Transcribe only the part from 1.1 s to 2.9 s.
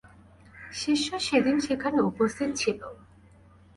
সেদিন সেখানে উপস্থিত ছিল।